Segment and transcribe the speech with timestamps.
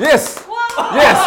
[0.00, 0.40] yes
[0.96, 1.20] yes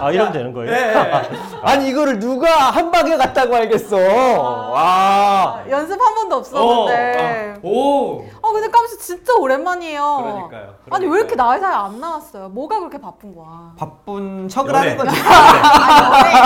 [0.00, 0.72] 아, 이러면 되는 거예요?
[0.72, 0.94] 예,
[1.62, 7.54] 아니 이거를 누가 한 방에 갔다고 알겠어 와 연습 한 번도 없었는데.
[7.62, 8.20] 오.
[8.40, 10.22] 어, 근데 깜짝 진짜 오랜만이에요.
[10.22, 12.48] 그러니까요, 아니 왜 이렇게 나이 사이 안 나왔어요?
[12.50, 13.72] 뭐가 그렇게 바쁜 거야?
[13.76, 14.90] 바쁜 척을 연애.
[14.90, 16.40] 하는 거지 아니, 왜?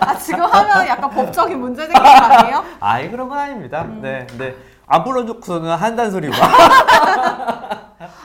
[0.00, 2.64] 아 지금 하면 약간 법적인 문제 생기는 거 아니에요?
[2.80, 4.54] 아이 그런 건 아닙니다 네, 네.
[4.86, 6.34] 안 불러놓고서는 한단 소리고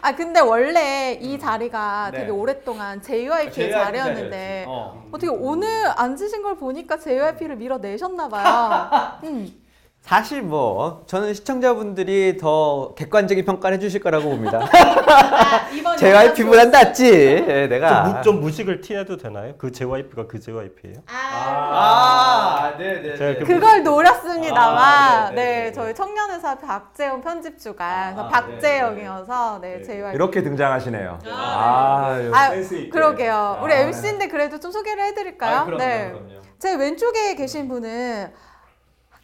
[0.04, 2.20] 아 근데 원래 이 자리가 네.
[2.20, 5.08] 되게 오랫동안 JYP의 자리였는데 어.
[5.10, 8.90] 어 떻게 오늘 앉으신 걸 보니까 JYP를 밀어내셨나 봐요.
[9.24, 9.63] 음.
[10.04, 14.60] 사실 뭐 저는 시청자분들이 더 객관적인 평가를 해주실 거라고 봅니다
[15.08, 17.06] 아, 이번 JYP보단 낫지
[17.48, 19.54] 예, 내가 좀, 무, 좀 무식을 티내도 되나요?
[19.58, 20.96] 그 JYP가 그 JYP예요?
[21.08, 23.16] 아, 네네.
[23.16, 25.72] 제가 그- 그걸 노렸습니다만 아, 네, 네, 네, 네.
[25.72, 31.20] 저희 청년의사 박재영 편집주가 그래서 아, 박재영이어서 네, JYP 이렇게 등장하시네요.
[31.32, 32.90] 아, 아, 센스 있게.
[32.90, 33.62] 그러게요.
[33.64, 35.78] 우리 아, MC인데 그래도 좀 소개를 해드릴까요?
[35.78, 36.14] 네.
[36.60, 38.34] 제 왼쪽에 계신 분은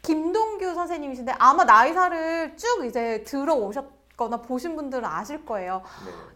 [0.01, 5.81] 김동규 선생님이신데 아마 나이사를 쭉 이제 들어오셨거나 보신 분들은 아실 거예요.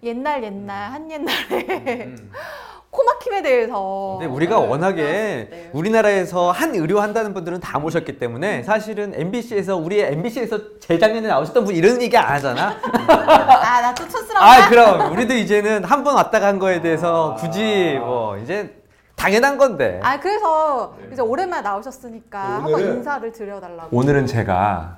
[0.01, 0.09] 네.
[0.09, 2.13] 옛날 옛날 한 옛날에
[2.91, 4.17] 코막힘에 대해서.
[4.19, 5.01] 근데 우리가 네, 워낙에
[5.49, 5.69] 네.
[5.73, 11.75] 우리나라에서 한 의료 한다는 분들은 다 모셨기 때문에 사실은 MBC에서 우리 MBC에서 재작년에 나오셨던 분
[11.75, 12.77] 이런 얘기 안 하잖아.
[12.85, 14.45] 아, 나 또 촌스러워.
[14.45, 18.82] 아 그럼 우리도 이제는 한 번 왔다 간 거에 대해서 굳이 뭐 이제
[19.23, 20.01] 당연한 건데.
[20.03, 23.95] 아, 그래서 이제 오랜만에 나오셨으니까 한번 오늘은- 인사를 드려달라고.
[23.97, 24.97] 오늘은 제가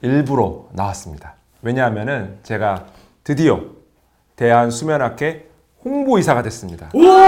[0.00, 1.34] 일부러 나왔습니다.
[1.60, 2.84] 왜냐하면은 제가
[3.24, 3.62] 드디어
[4.36, 5.44] 대한 수면학회
[5.84, 6.88] 홍보이사가 됐습니다.
[6.90, 7.18] 감투를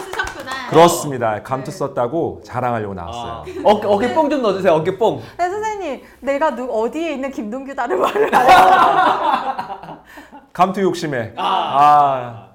[0.00, 0.68] 쓰셨구나.
[0.68, 1.42] 그렇습니다.
[1.42, 3.44] 감투 썼다고 자랑하려고 나왔어요.
[3.64, 4.74] 어, 어깨 뽕 좀 넣어주세요.
[4.74, 5.22] 어깨 뽕.
[5.38, 9.98] 네, 선생님, 내가 누, 어디에 있는 김동규다를 말을 안 해요.
[10.52, 11.32] 감투 욕심에.
[11.38, 12.48] 아.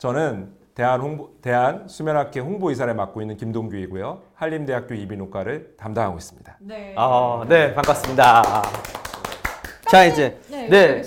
[0.00, 4.22] 저는 대한 홍보 대한 수면학회 홍보이사를 맡고 있는 김동규이고요.
[4.34, 6.56] 한림대학교 이비인후과를 담당하고 있습니다.
[6.60, 6.94] 네.
[6.96, 8.62] 아, 네 반갑습니다.
[9.90, 11.02] 자 이제 네, 네.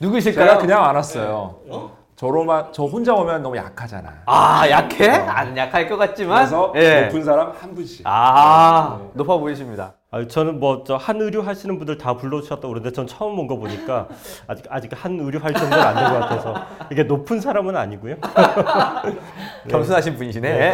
[0.00, 0.46] 누구실까요?
[0.48, 1.92] 제가 그냥 안 왔어요.
[2.16, 4.22] 저로만 저 혼자 오면 너무 약하잖아.
[4.26, 5.08] 아 약해?
[5.10, 6.38] 안 약할 것 같지만.
[6.38, 7.02] 그래서 예.
[7.02, 8.00] 높은 사람 한 분씩.
[8.04, 9.94] 아 높아 보이십니다.
[10.10, 14.08] 아, 저는 뭐 저 한의료 하시는 분들 다 불러주셨다고 그러는데 전 처음 온 거 보니까
[14.48, 16.54] 아직 아직 한의료 할 정도는 안 된 것 같아서
[16.90, 18.16] 이게 높은 사람은 아니고요.
[19.68, 20.72] 겸손하신 분이시네.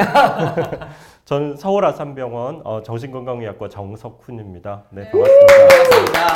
[1.25, 4.84] 저는 서울 아산병원 어, 정신건강의학과 정석훈입니다.
[4.91, 6.28] 네 반갑습니다.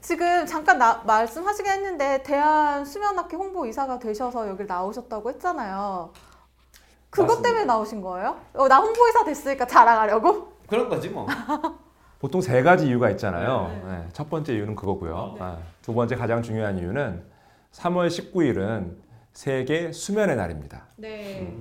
[0.00, 6.10] 지금 잠깐 나, 말씀하시긴 했는데 대한 수면학회 홍보 이사가 되셔서 여기 나오셨다고 했잖아요.
[7.14, 7.48] 그것 맞습니다.
[7.48, 8.36] 때문에 나오신 거예요?
[8.54, 10.52] 어, 나 홍보이사 됐으니까 자랑하려고?
[10.66, 11.26] 그런 거지 뭐.
[12.18, 13.70] 보통 세 가지 이유가 있잖아요.
[13.86, 15.36] 네, 첫 번째 이유는 그거고요.
[15.38, 17.22] 아, 두 번째 가장 중요한 이유는
[17.72, 18.96] 3월 19일은
[19.32, 20.86] 세계 수면의 날입니다.
[20.96, 21.54] 네.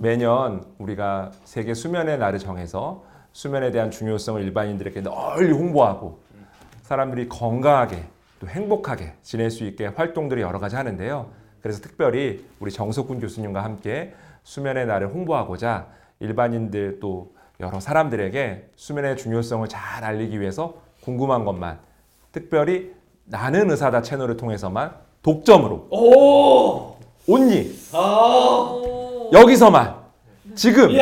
[0.00, 6.20] 매년 우리가 세계 수면의 날을 정해서 수면에 대한 중요성을 일반인들에게 널리 홍보하고
[6.82, 8.04] 사람들이 건강하게
[8.40, 11.28] 또 행복하게 지낼 수 있게 활동들을 여러 가지 하는데요.
[11.60, 14.14] 그래서 특별히 우리 정석군 교수님과 함께
[14.48, 15.88] 수면의 날을 홍보하고자
[16.20, 21.78] 일반인들 또 여러 사람들에게 수면의 중요성을 잘 알리기 위해서 궁금한 것만
[22.32, 22.94] 특별히
[23.24, 25.88] 나는 의사다 채널을 통해서만 독점으로
[27.28, 27.78] 온리
[29.32, 29.96] 여기서만
[30.54, 30.96] 지금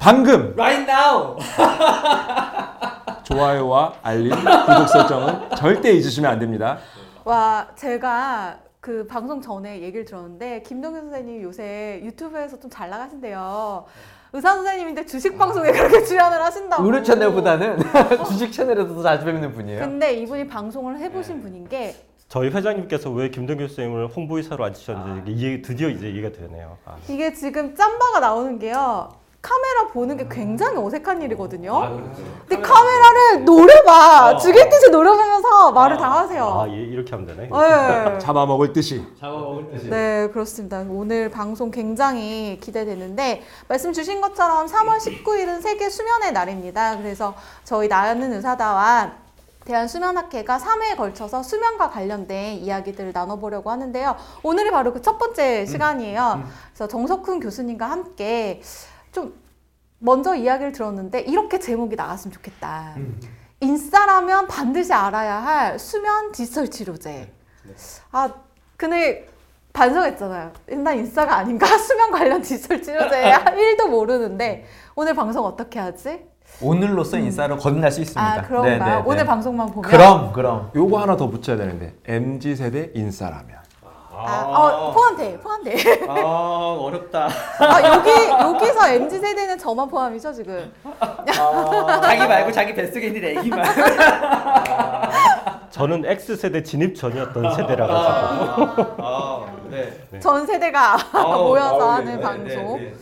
[0.00, 1.36] 방금 Right now.
[3.22, 6.78] 좋아요와 알림 구독 설정은 절대 잊으시면 안 됩니다.
[7.22, 13.84] 와, 제가 그 방송 전에 얘기를 들었는데 김동규 선생님 요새 유튜브에서 좀 잘 나가신대요.
[14.32, 16.84] 의사 선생님인데 주식 방송에 그렇게 출연을 하신다고.
[16.84, 17.78] 의료 채널보다는
[18.28, 19.80] 주식 채널에서 더 자주 뵙는 분이에요.
[19.80, 21.94] 근데 이분이 방송을 해보신 분인 게
[22.28, 26.78] 저희 회장님께서 왜 김동규 선생님을 홍보이사로 앉히셨는지 이게 이해, 드디어 이제 이해가 되네요.
[26.86, 26.96] 아.
[27.08, 29.08] 이게 지금 짬바가 나오는 게요.
[29.42, 31.80] 카메라 보는 게 굉장히 어색한 일이거든요.
[32.46, 34.36] 근데 카메라를 노려봐.
[34.36, 36.44] 죽일 듯이 노려보면서 말을 다 하세요.
[36.44, 37.48] 아, 예, 이렇게 하면 되네.
[37.48, 38.18] 네.
[38.20, 39.02] 잡아먹을 듯이.
[39.88, 40.84] 네, 그렇습니다.
[40.86, 46.98] 오늘 방송 굉장히 기대되는데 말씀 주신 것처럼 3월 19일은 세계 수면의 날입니다.
[46.98, 47.34] 그래서
[47.64, 49.12] 저희 나는 의사다와
[49.64, 54.16] 대한수면학회가 3회에 걸쳐서 수면과 관련된 이야기들을 나눠보려고 하는데요.
[54.42, 56.42] 오늘이 바로 그 첫 번째 시간이에요.
[56.74, 58.60] 그래서 정석훈 교수님과 함께
[59.12, 59.34] 좀
[59.98, 62.94] 먼저 이야기를 들었는데 이렇게 제목이 나갔으면 좋겠다.
[63.60, 67.32] 인싸라면 반드시 알아야 할 수면 디지털 치료제.
[68.10, 68.30] 아,
[68.76, 69.26] 근데
[69.72, 70.52] 반성했잖아요.
[70.82, 71.66] 나 인싸가 아닌가?
[71.78, 73.22] 수면 관련 디지털 치료제
[73.76, 74.64] 1도 모르는데
[74.94, 76.24] 오늘 방송 어떻게 하지?
[76.60, 78.22] 오늘로써 인싸로 거듭날 수 있습니다.
[78.32, 78.78] 아, 그런가요?
[78.78, 79.02] 네, 네, 네.
[79.06, 83.59] 오늘 방송만 보면 그럼 그럼 요거 하나 더 붙여야 되는데 MZ 세대 인싸라면
[84.26, 85.76] 아, 어, 포함돼, 포함돼.
[86.08, 87.28] 아 어렵다.
[87.58, 90.72] 아, 여기 여기서 mz 세대는 저만 포함이죠 지금.
[92.02, 93.64] 자기 말고 자기 뱃속에 있는 애기만.
[95.70, 99.92] 저는 X 세대 진입 전이었던 세대라 가지고 아, 네.
[100.18, 102.76] 전 세대가 모여서 아우, 하는 네, 방송.
[102.76, 102.92] 네,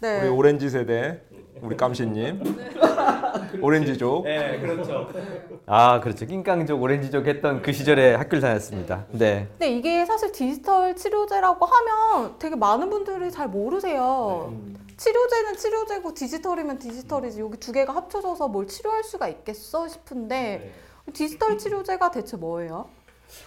[0.00, 0.20] 네, 네.
[0.20, 1.22] 우리 오렌지 세대
[1.62, 2.40] 우리 깜씨님
[3.60, 4.38] 오렌지족 네.
[4.52, 5.08] 네, 그렇죠.
[5.66, 9.06] 아 그렇죠 낑깡족 오렌지족 했던 그 시절에 학교를 다녔습니다.
[9.10, 9.48] 네.
[9.52, 14.52] 근데 이게 사실 디지털 치료제라고 하면 되게 많은 분들이 잘 모르세요.
[14.96, 20.72] 치료제는 치료제고 디지털이면 디지털이지 여기 두 개가 합쳐져서 뭘 치료할 수가 있겠어 싶은데
[21.12, 22.88] 디지털 치료제가 대체 뭐예요?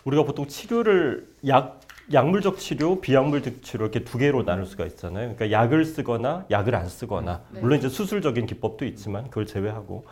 [0.05, 1.79] 우리가 보통 치료를 약
[2.13, 5.33] 약물적 치료, 비약물적 치료 이렇게 두 개로 나눌 수가 있잖아요.
[5.35, 10.05] 그러니까 약을 쓰거나 약을 안 쓰거나 물론 이제 수술적인 기법도 있지만 그걸 제외하고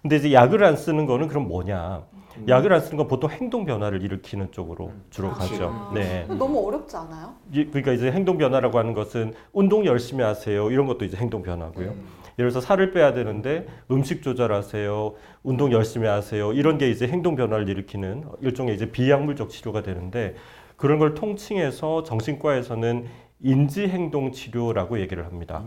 [0.00, 2.02] 근데 이제 약을 안 쓰는 거는 그럼 뭐냐?
[2.48, 5.90] 약을 안 쓰는 건 보통 행동 변화를 일으키는 쪽으로 주로 가죠.
[5.94, 6.26] 네.
[6.28, 7.34] 너무 어렵지 않아요?
[7.52, 10.70] 이- 그러니까 이제 행동 변화라고 하는 것은 운동 열심히 하세요.
[10.70, 11.94] 이런 것도 이제 행동 변화고요.
[12.38, 15.14] 예를 들어서 살을 빼야 되는데 음식 조절하세요.
[15.42, 16.52] 운동 열심히 하세요.
[16.54, 20.34] 이런 게 이제 행동 변화를 일으키는 일종의 이제 비약물적 치료가 되는데
[20.82, 23.06] 그런 걸 통칭해서 정신과에서는
[23.40, 25.62] 인지 행동 치료라고 얘기를 합니다.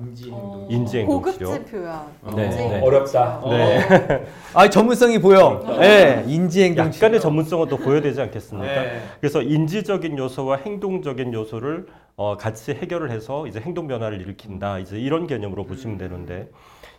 [0.68, 1.52] 인지 행동 치료.
[1.52, 2.06] 고급진 표현.
[2.36, 2.64] 네, 인지 네.
[2.64, 3.42] 행동 어렵다.
[3.50, 4.26] 네.
[4.54, 5.64] 아 전문성이 보여.
[5.80, 6.26] 네.
[6.28, 8.68] 인지행동 약간의 전문성은 또 보여야 되지 않겠습니까?
[8.68, 9.04] 네.
[9.22, 11.86] 그래서 인지적인 요소와 행동적인 요소를
[12.18, 14.80] 어, 같이 해결을 해서 이제 행동 변화를 일으킨다.
[14.80, 16.50] 이제 이런 개념으로 보시면 되는데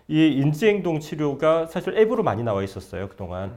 [0.08, 3.52] 이 인지행동 치료가 사실 앱으로 많이 나와 있었어요 그동안.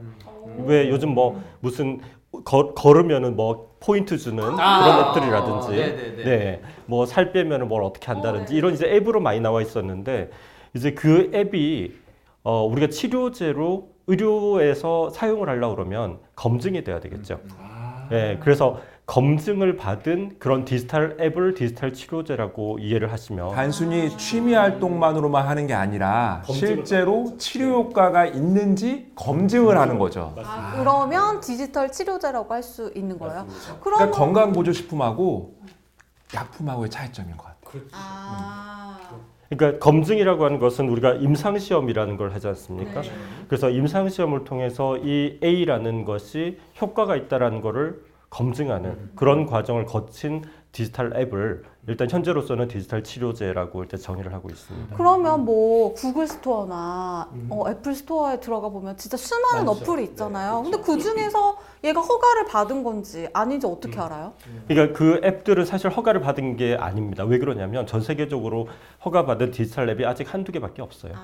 [0.66, 2.00] 왜 요즘 뭐 무슨
[2.44, 4.82] 거, 걸으면은 뭐 포인트 주는 아.
[4.82, 6.24] 그런 앱들이라든지, 네네네.
[6.24, 10.30] 네, 뭐살 빼면은 뭘 어떻게 한다든지 이런 이제 앱으로 많이 나와 있었는데
[10.74, 11.92] 이제 그 앱이
[12.42, 17.40] 어, 우리가 치료제로 의료에서 사용을 하려고 그러면 검증이 돼야 되겠죠.
[18.10, 18.80] 네, 그래서
[19.10, 26.44] 검증을 받은 그런 디지털 앱을 디지털 치료제라고 이해를 하시면 단순히 취미 활동만으로만 하는 게 아니라
[26.46, 30.32] 실제로 치료 효과가 있는지 검증을 하는 거죠.
[30.38, 33.46] 아, 그러면 디지털 치료제라고 할 수 있는 거예요?
[33.46, 35.56] 그러니까 그러면 건강 보조 식품하고
[36.32, 37.82] 약품하고의 차이점인 것 같아요.
[37.92, 38.98] 아.
[39.48, 43.00] 그러니까 검증이라고 하는 것은 우리가 임상 시험이라는 걸 하지 않습니까?
[43.00, 43.10] 네.
[43.48, 51.16] 그래서 임상 시험을 통해서 이 A라는 것이 효과가 있다라는 것을 검증하는 그런 과정을 거친 디지털
[51.16, 54.96] 앱을 일단 현재로서는 디지털 치료제라고 일단 정의를 하고 있습니다.
[54.96, 60.62] 그러면 뭐 구글 스토어나 어, 애플 스토어에 들어가 보면 진짜 수많은 어플이 있잖아요.
[60.62, 64.34] 근데 그 중에서 얘가 허가를 받은 건지 아닌지 어떻게 알아요?
[64.68, 67.24] 그러니까 그 앱들은 사실 허가를 받은 게 아닙니다.
[67.24, 68.68] 왜 그러냐면 전 세계적으로
[69.04, 71.14] 허가받은 디지털 앱이 아직 한두 개밖에 없어요.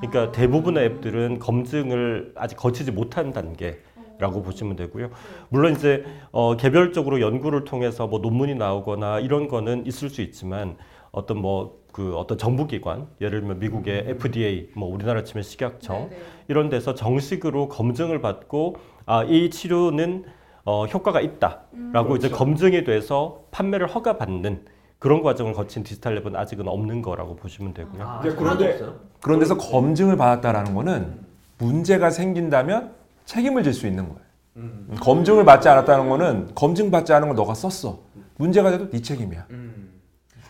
[0.00, 3.80] 그러니까 대부분의 앱들은 검증을 아직 거치지 못한 단계
[4.18, 5.10] 라고 보시면 되고요.
[5.48, 10.76] 물론 이제 어, 개별적으로 연구를 통해서 뭐 논문이 나오거나 이런 거는 있을 수 있지만
[11.12, 16.10] 어떤 뭐 그 어떤 정부기관 예를 들면 미국의 FDA 뭐 우리나라 치면 식약청
[16.46, 20.26] 이런 데서 정식으로 검증을 받고 아 이 치료는
[20.66, 24.66] 어, 효과가 있다라고 이제 검증이 돼서 판매를 허가받는
[24.98, 28.02] 그런 과정을 거친 디지털 랩은 아직은 없는 거라고 보시면 되고요.
[28.36, 28.78] 그런데
[29.22, 31.20] 그런 데서 검증을 받았다라는 거는
[31.56, 32.92] 문제가 생긴다면
[33.26, 34.20] 책임을 질 수 있는 거예요.
[34.56, 37.98] 음, 검증을 받지 않았다는 거는 검증 받지 않은 걸 너가 썼어.
[38.38, 39.46] 문제가 돼도 네 책임이야.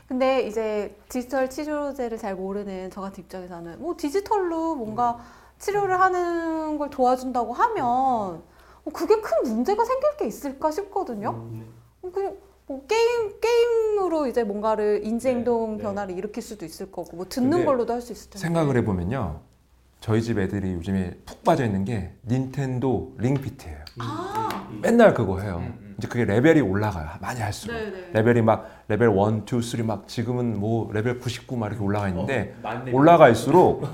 [0.07, 5.19] 근데 이제 디지털 치료제를 잘 모르는 저 같은 입장에서는 뭐 디지털로 뭔가
[5.59, 11.31] 치료를 하는 걸 도와준다고 하면 어, 그게 큰 문제가 생길 게 있을까 싶거든요.
[12.03, 12.37] 어, 그냥
[12.69, 17.93] 뭐 게임 게임으로 이제 뭔가를 인지 행동 변화를 일으킬 수도 있을 거고 뭐 듣는 걸로도
[17.93, 18.39] 할 수 있을 텐데.
[18.39, 19.41] 생각을 해보면요.
[20.07, 23.79] 저희 집 애들이 요즘에 푹 빠져 있는 게 닌텐도 링피트예요.
[24.81, 25.65] 맨날 그거 해요.
[25.99, 27.09] 이제 그게 레벨이 올라가요.
[27.21, 27.75] 많이 할수록.
[28.13, 32.55] 레벨이 막 레벨 1, 2, 3 막 지금은 뭐 레벨 99 막 이렇게 올라가 있는데
[32.63, 32.93] 맞네.
[32.93, 33.85] 올라갈수록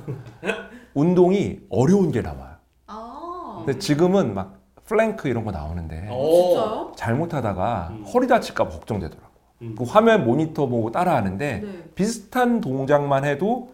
[0.92, 2.57] 운동이 어려운 게 나와요.
[2.88, 6.31] 아, 근데 지금은 막 플랭크 이런 거 나오는데 오.
[6.31, 6.92] 진짜요?
[6.95, 9.33] 잘못하다가 허리 다칠까 봐 걱정되더라고.
[9.78, 11.85] 그 화면 모니터 보고 따라하는데 네.
[11.95, 13.71] 비슷한 동작만 해도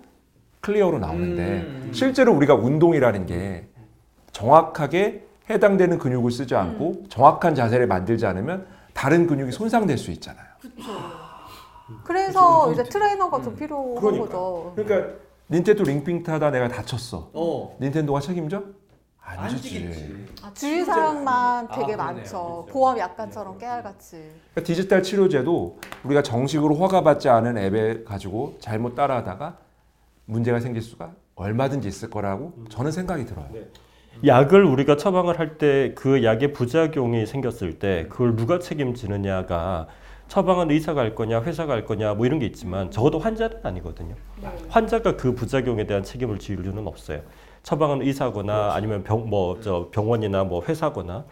[0.68, 1.90] 클리어로 나오는데 음.
[1.94, 3.68] 실제로 우리가 운동이라는 게
[4.32, 10.46] 정확하게 해당되는 근육을 쓰지 않고 정확한 자세를 만들지 않으면 다른 근육이 손상될 수 있잖아요.
[12.04, 14.24] 그래서 이제 트레이너가 좀 필요한 그러니까.
[14.26, 14.72] 거죠.
[14.76, 15.14] 그러니까
[15.50, 17.30] 닌텐도 링핑 타다 내가 다쳤어.
[17.32, 17.76] 어.
[17.80, 18.62] 닌텐도가 책임져?
[19.50, 20.26] 지지.
[20.42, 21.96] 아, 주의 사항만 아, 되게 그러네요.
[22.16, 22.66] 많죠.
[22.70, 24.16] 보험 약관처럼 깨알같이.
[24.54, 29.67] 그러니까 디지털 치료제도 우리가 정식으로 허가받지 않은 앱에 가지고 잘못 따라하다가
[30.28, 33.48] 문제가 생길 수가 얼마든지 있을 거라고 저는 생각이 들어요.
[34.26, 39.86] 약을 우리가 처방을 할 때 그 약의 부작용이 생겼을 때 그걸 누가 책임지느냐가
[40.28, 44.14] 처방은 의사가 할 거냐 회사가 할 거냐 뭐 이런 게 있지만 적어도 환자는 아니거든요.
[44.68, 47.22] 환자가 그 부작용에 대한 책임을 지을 이유는 없어요.
[47.62, 51.24] 처방은 의사거나 아니면 병 뭐 저 병원이나 뭐 회사거나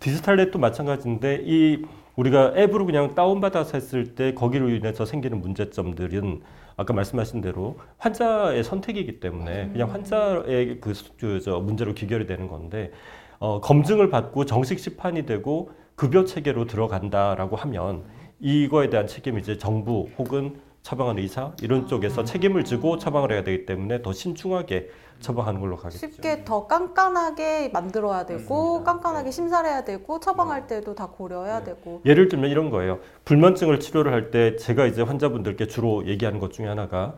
[0.00, 1.82] 디지털 앱도 마찬가지인데 이
[2.16, 6.42] 우리가 앱으로 그냥 다운받아서 했을 때 거기로 인해서 생기는 문제점들은
[6.76, 12.48] 아까 말씀하신 대로 환자의 선택이기 때문에 그냥 환자의 그, 수- 그, 저 문제로 귀결이 되는
[12.48, 12.90] 건데
[13.38, 18.04] 어, 검증을 받고 정식 시판이 되고 급여 체계로 들어간다라고 하면
[18.40, 23.66] 이거에 대한 책임이 이제 정부 혹은 처방한 의사 이런 쪽에서 책임을 지고 처방을 해야 되기
[23.66, 25.98] 때문에 더 신중하게 처방하는 걸로 가겠죠.
[25.98, 32.28] 쉽게 더 깐깐하게 만들어야 되고 깐깐하게 심사를 해야 되고 처방할 때도 다 고려해야 되고 예를
[32.28, 32.98] 들면 이런 거예요.
[33.24, 37.14] 불면증을 치료를 할 때 제가 이제 환자분들께 주로 얘기하는 것 중에 하나가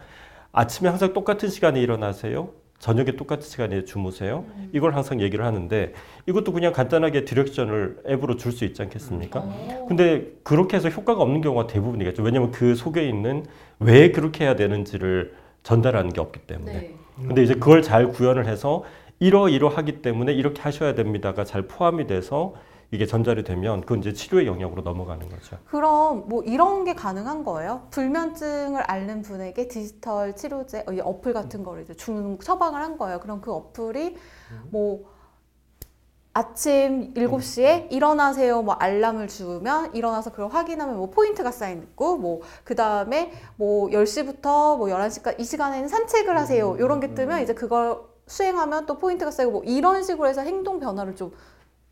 [0.53, 2.51] 아침에 항상 똑같은 시간에 일어나세요.
[2.85, 4.45] 저녁에 똑같은 시간에 주무세요.
[4.75, 5.95] 이걸 항상 얘기를 하는데
[6.27, 9.43] 이것도 그냥 간단하게 디렉션을 앱으로 줄 수 있지 않겠습니까?
[9.89, 12.23] 근데 그렇게 해서 효과가 없는 경우가 대부분이겠죠.
[12.23, 13.47] 왜냐하면 그 속에 있는
[13.79, 16.95] 왜 그렇게 해야 되는지를 전달하는 게 없기 때문에.
[17.27, 18.85] 근데 이제 그걸 잘 구현을 해서
[19.19, 22.53] 이러이러하기 때문에 이렇게 하셔야 됩니다가 잘 포함이 돼서
[22.95, 25.59] 이게 전달이 되면 그건 이제 치료의 영역으로 넘어가는 거죠.
[25.67, 27.89] 그럼 뭐 이런 게 가능한 거예요?
[27.91, 33.19] 불면증을 앓는 분에게 디지털 치료제 어, 이 어플 같은 거를 이제 주는 처방을 한 거예요.
[33.19, 34.17] 그럼 그 어플이
[34.71, 35.13] 뭐
[36.35, 43.33] 아침 7시에 일어나세요 뭐 알람을 주면 일어나서 그걸 확인하면 뭐 포인트가 쌓여 있고 뭐 그다음에
[43.57, 46.77] 뭐 10시부터 뭐 11시까지 이 시간에는 산책을 하세요.
[46.79, 47.99] 이런 게 뜨면 이제 그걸
[48.29, 51.33] 수행하면 또 포인트가 쌓이고 뭐 이런 식으로 해서 행동 변화를 좀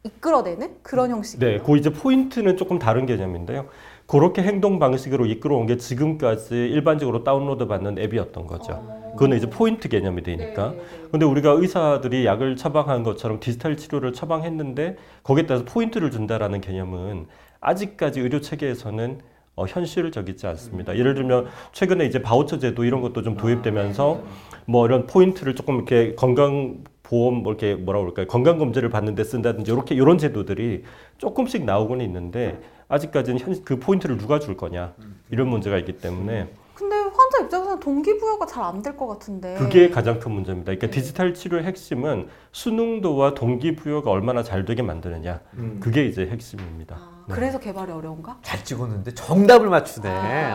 [0.04, 1.59] 이끌어내는 그런 형식이에요.
[1.59, 3.68] 네, 그 이제 포인트는 조금 다른 개념인데요.
[4.06, 9.02] 그렇게 행동 방식으로 이끌어온 게 지금까지 일반적으로 다운로드 받는 앱이었던 거죠.
[9.12, 10.75] 그거는 이제 포인트 개념이 되니까.
[11.11, 17.26] 근데 우리가 의사들이 약을 처방한 것처럼 디지털 치료를 처방했는데 거기에 따라서 포인트를 준다라는 개념은
[17.61, 19.21] 아직까지 의료 체계에서는
[19.54, 20.97] 어, 현실적이지 않습니다.
[20.97, 24.21] 예를 들면 최근에 이제 바우처 제도 이런 것도 좀 도입되면서
[24.66, 26.82] 뭐 이런 포인트를 조금 이렇게 건강
[27.12, 30.85] 보험 뭐 이렇게 뭐라 그럴까요 건강 검진을 받는데 쓴다든지 이렇게 이런 제도들이
[31.19, 34.95] 조금씩 나오고는 있는데 아직까지는 현, 그 포인트를 누가 줄 거냐
[35.31, 39.57] 이런 문제가 있기 때문에 근데 환자 입장에서는 동기부여가 잘 안 될 것 같은데.
[39.59, 40.73] 그게 가장 큰 문제입니다.
[40.73, 45.40] 그러니까 디지털 치료의 핵심은 수능도와 동기부여가 얼마나 잘 되게 만드느냐
[45.81, 46.97] 그게 이제 핵심입니다.
[46.97, 47.35] 아, 네.
[47.35, 48.38] 그래서 개발이 어려운가?
[48.40, 50.09] 잘 찍었는데 정답을 맞추네.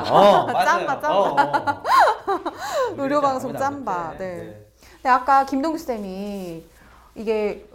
[0.10, 0.48] 어.
[0.52, 1.18] 짬바, 짬바.
[1.18, 1.84] 어, 어.
[2.98, 4.04] 의료방송 우리가 짬바.
[4.14, 4.18] 못해.
[4.18, 4.67] 네.
[5.10, 6.64] 아까 김동규 쌤이
[7.16, 7.66] 이게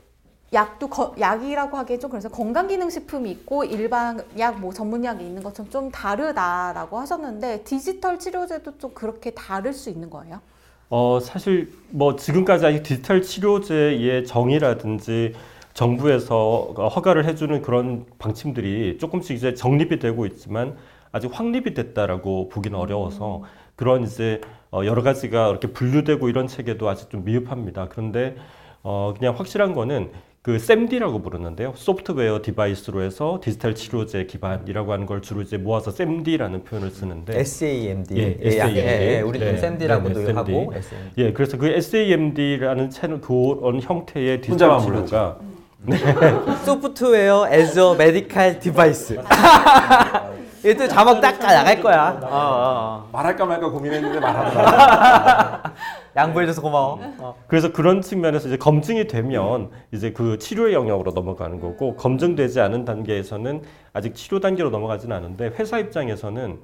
[0.53, 5.91] 약도 거- 약이라고 하기엔 좀 그래서 건강기능식품이 있고 일반 약 뭐 전문약이 있는 것처럼 좀
[5.91, 10.41] 다르다라고 하셨는데 디지털 치료제도 좀 그렇게 다를 수 있는 거예요?
[10.91, 15.35] 어 사실 뭐 지금까지 디지털 치료제의 정의라든지
[15.75, 20.77] 정부에서 허가를 해주는 그런 방침들이 조금씩 이제 정립이 되고 있지만
[21.13, 23.43] 아직 확립이 됐다라고 보기는 어려워서
[23.75, 24.41] 그런 이제
[24.73, 27.89] 어, 여러 가지가 이렇게 분류되고 이런 체계도 아직 좀 미흡합니다.
[27.91, 28.37] 그런데
[28.83, 30.11] 어, 그냥 확실한 거는
[30.41, 31.73] 그 SMD라고 부르는데요.
[31.77, 38.17] 소프트웨어 device로 해서 디지털 치료제 기반이라고 하는 걸 주로 이제 모아서 SMD라는 표현을 쓰는데 SAMD.
[38.19, 38.81] 예, SAMD.
[38.81, 40.79] 예, 예, 우리는 네, SMD라고도 네, 네, 하고 SMD.
[40.79, 41.15] SAMD.
[41.19, 45.39] 예, 그래서 그 SAMD라는 채널 그런 형태의 디지털 혼자만 치료가
[46.65, 49.17] 소프트웨어 as a medical device.
[50.65, 52.21] 이또 자막 딱 나갈 거야.
[52.23, 53.09] 어, 어, 어.
[53.13, 55.63] 말할까 말까 고민했는데 말하더라.
[56.17, 57.01] 양보해줘서 고마워.
[57.19, 57.35] 어.
[57.49, 63.63] 그래서 그런 측면에서 이제 검증이 되면 이제 그 치료의 영역으로 넘어가는 거고 검증되지 않은 단계에서는
[63.93, 66.61] 아직 치료 단계로 넘어가지는 않은데 회사 입장에서는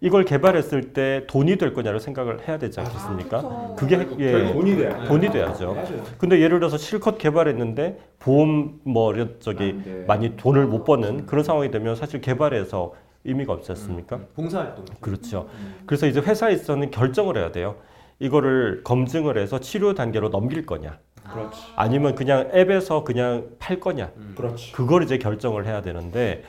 [0.00, 3.74] 이걸 개발했을 때 돈이 될 거냐를 생각을 해야 되지 않겠습니까?
[3.76, 5.76] 그게 예, 돈이 돼야 돈이 돼야죠.
[6.18, 10.04] 근데 예를 들어서 실컷 개발했는데 보험 뭐 저기 안 돼.
[10.06, 12.92] 많이 돈을 못 버는 그런 상황이 되면 사실 개발해서
[13.26, 14.20] 의미가 없지 않습니까?
[14.34, 14.84] 봉사활동.
[15.00, 15.48] 그렇죠.
[15.86, 17.76] 그래서 이제 회사에서는 결정을 해야 돼요.
[18.18, 20.98] 이거를 검증을 해서 치료 단계로 넘길 거냐,
[21.30, 21.60] 그렇지.
[21.76, 24.72] 아니면 그냥 앱에서 그냥 팔 거냐, 그렇지.
[24.72, 26.42] 그걸 이제 결정을 해야 되는데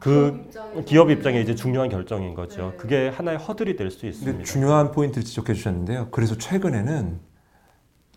[0.00, 0.50] 그
[0.84, 2.74] 기업 입장에 이제 중요한 결정인 거죠.
[2.76, 4.44] 그게 하나의 허들이 될수 근데 있습니다.
[4.44, 6.08] 중요한 포인트를 지적해 주셨는데요.
[6.10, 7.20] 그래서 최근에는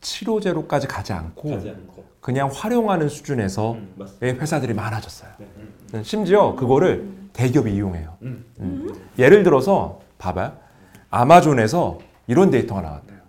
[0.01, 2.03] 치료제로까지 가지 않고 가지 않고.
[2.19, 5.31] 그냥 활용하는 수준에서 음, 회사들이 많아졌어요.
[5.39, 5.47] 네.
[5.93, 8.13] 음, 심지어 그거를 대기업이 이용해요.
[8.23, 8.43] 음.
[9.19, 10.53] 예를 들어서 봐봐요.
[11.11, 13.19] 아마존에서 이런 데이터가 나왔대요.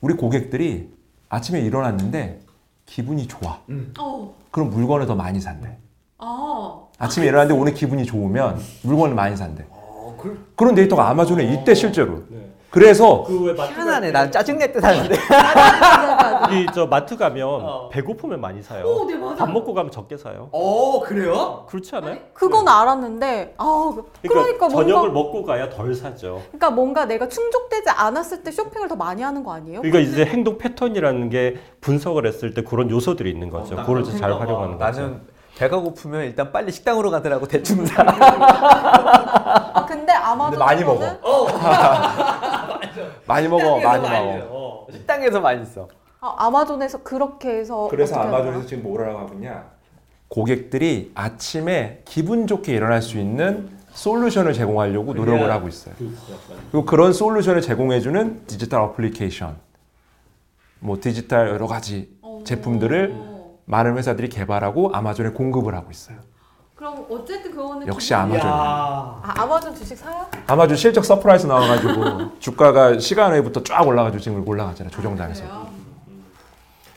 [0.00, 0.88] 우리 고객들이
[1.28, 2.40] 아침에 일어났는데
[2.86, 3.60] 기분이 좋아.
[3.98, 4.34] 어.
[4.50, 5.76] 그럼 물건을 더 많이 산대.
[6.18, 6.90] 어.
[6.98, 9.66] 아침에 일어났는데 오늘 기분이 좋으면 물건을 많이 산대.
[9.68, 12.24] 어, 그, 그런 데이터가 아마존에 있대 실제로.
[12.30, 12.45] 네.
[12.76, 14.10] 그래서 그왜 희한하네.
[14.10, 15.16] 난 짜증낼 듯 하는데.
[16.44, 17.88] 여기 저 마트 가면 어.
[17.88, 18.84] 배고프면 많이 사요.
[18.84, 19.36] 오, 네, 맞아요.
[19.36, 20.50] 밥 먹고 가면 적게 사요.
[20.52, 21.64] 어 그래요?
[21.68, 22.18] 그렇지 않아요?
[22.34, 26.42] 그건 알았는데 아 그러니까, 저녁을 뭔가 먹고 가야 덜 사죠.
[26.48, 29.80] 그러니까 뭔가 내가 충족되지 않았을 때 쇼핑을 더 많이 하는 거 아니에요?
[29.80, 33.74] 그러니까 이제 행동 패턴이라는 게 분석을 했을 때 그런 요소들이 있는 거죠.
[33.74, 35.00] 어, 그걸 이제 잘 활용하는 거죠.
[35.00, 35.20] 나는
[35.56, 38.02] 배가 고프면 일단 빨리 식당으로 가더라고 대충 사.
[38.06, 41.06] 아 근데 아마존 근데 많이 먹어.
[41.22, 41.46] 어.
[43.26, 44.46] 많이 먹어, 많이 먹어.
[44.50, 44.86] 어.
[44.92, 45.88] 식당에서 많이 써.
[46.20, 48.66] 아, 아마존에서 그렇게 해서 그래서 어떻게 아마존에서?
[48.66, 49.64] 지금 뭐라고 하고 있냐?
[50.28, 55.94] 고객들이 아침에 기분 좋게 일어날 수 있는 솔루션을 제공하려고 노력을 하고 있어요.
[56.70, 59.56] 그리고 그런 솔루션을 제공해주는 디지털 어플리케이션,
[60.80, 63.35] 뭐 디지털 여러 가지 제품들을
[63.66, 66.18] 많은 회사들이 개발하고 아마존에 공급을 하고 있어요.
[66.74, 68.48] 그럼 어쨌든 그거는 역시 기본- 아마존.
[68.50, 68.54] 야.
[68.54, 70.26] 아, 아마존 주식 사요?
[70.46, 74.90] 아마존 실적 surprise 나와가지고 주가가 시간 외부터 쫙 올라가지고 지금 올라가잖아요.
[74.90, 75.42] 조정당해서.
[75.44, 75.66] 그래요?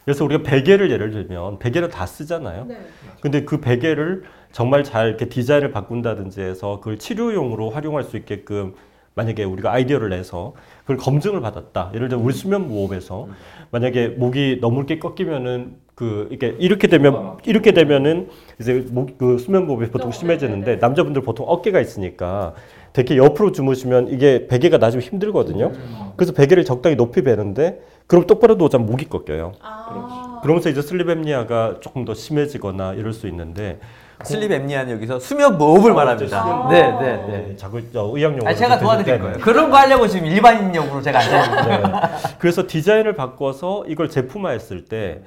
[0.06, 2.66] 그래서 우리가 베개를 예를 들면 베개를 다 쓰잖아요.
[2.66, 2.78] 네.
[3.22, 8.74] 근데 그 베개를 정말 잘 이렇게 디자인을 바꾼다든지 해서 그걸 치료용으로 활용할 수 있게끔
[9.14, 11.92] 만약에 우리가 아이디어를 내서 그걸 검증을 받았다.
[11.94, 13.28] 예를 들어 우리 수면 무호흡에서
[13.72, 18.30] 만약에 목이 너무 이렇게 꺾이면은 그 이게 이렇게 되면 이렇게 되면은
[18.62, 22.54] 이제 목 그 수면 무호흡이 보통 심해지는데 남자분들 보통 어깨가 있으니까
[22.94, 25.74] 되게 옆으로 주무시면 이게 베개가 나중에 힘들거든요.
[26.16, 29.52] 그래서 베개를 적당히 높이 베는데 그럼 똑바로 누워자면 목이 꺾여요.
[29.62, 30.40] 아.
[30.42, 33.80] 그러면서 이제 sleep apnea가 조금 더 심해지거나 이럴 수 있는데
[34.24, 36.38] sleep apnea는 여기서 수면 무호흡을 말합니다.
[36.42, 36.70] 아.
[36.72, 37.56] 네, 네, 네.
[37.58, 39.38] 자꾸 저 의학 용어로 아니, 제가 좀 도와드릴 거예요.
[39.42, 42.00] 그런 거 하려고 지금 일반인 용으로 제가 앉아 있는 네.
[42.40, 45.20] 그래서 디자인을 바꿔서 이걸 제품화했을 때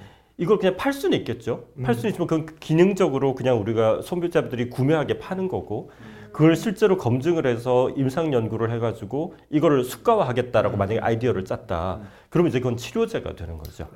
[0.42, 1.66] 이걸 그냥 팔 수는 있겠죠.
[1.84, 5.90] 팔 수는 있지만 그건 기능적으로 그냥 우리가 소비자들이 구매하게 파는 거고
[6.32, 12.00] 그걸 실제로 검증을 해서 임상 연구를 해가지고 이거를 수가화하겠다라고 만약에 아이디어를 짰다.
[12.28, 13.86] 그러면 이제 그건 치료제가 되는 거죠.